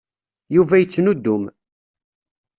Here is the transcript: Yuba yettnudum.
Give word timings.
Yuba 0.55 0.75
yettnudum. 0.79 1.43